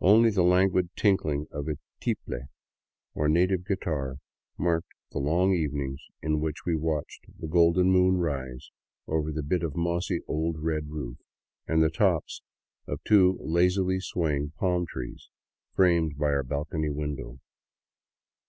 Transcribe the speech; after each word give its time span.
Only 0.00 0.30
the 0.30 0.42
languid 0.42 0.88
tinkhng 0.96 1.46
of 1.52 1.68
a 1.68 1.76
tiple, 2.00 2.48
or 3.14 3.28
native 3.28 3.64
guitar, 3.64 4.16
marked 4.58 4.90
the 5.12 5.20
long 5.20 5.54
evenings 5.54 6.00
in 6.20 6.40
which 6.40 6.64
we 6.66 6.74
watched 6.74 7.26
the 7.38 7.46
golden 7.46 7.88
moon 7.92 8.16
rise 8.16 8.72
over 9.06 9.30
the 9.30 9.44
bit 9.44 9.62
of 9.62 9.76
mossy, 9.76 10.18
old 10.26 10.58
red 10.58 10.88
roof 10.90 11.18
and 11.68 11.84
the 11.84 11.88
tops 11.88 12.42
of 12.88 12.98
two 13.04 13.38
lazily 13.40 14.00
swaying 14.00 14.54
palm 14.58 14.86
trees 14.88 15.28
framed 15.76 16.18
by 16.18 16.30
our 16.30 16.42
balcony 16.42 16.90
window. 16.90 17.38